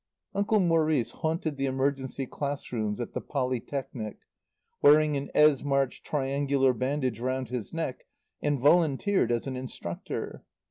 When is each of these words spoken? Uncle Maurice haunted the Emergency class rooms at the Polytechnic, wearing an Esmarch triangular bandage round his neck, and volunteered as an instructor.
Uncle 0.33 0.59
Maurice 0.59 1.11
haunted 1.11 1.57
the 1.57 1.67
Emergency 1.67 2.25
class 2.25 2.71
rooms 2.71 2.99
at 2.99 3.13
the 3.13 3.21
Polytechnic, 3.21 4.17
wearing 4.81 5.15
an 5.15 5.29
Esmarch 5.35 6.01
triangular 6.03 6.73
bandage 6.73 7.19
round 7.19 7.49
his 7.49 7.71
neck, 7.71 8.05
and 8.41 8.59
volunteered 8.59 9.31
as 9.31 9.45
an 9.45 9.55
instructor. 9.55 10.43